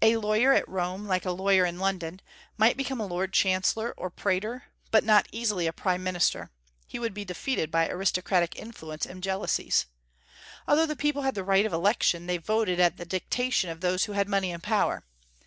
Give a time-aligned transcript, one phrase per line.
[0.00, 2.22] A lawyer at Rome, like a lawyer in London,
[2.56, 6.50] might become a lord chancellor or praetor, but not easily a prime minister:
[6.86, 9.84] he would be defeated by aristocratic influence and jealousies.
[10.66, 14.06] Although the people had the right of election, they voted at the dictation of those
[14.06, 15.04] who had money and power.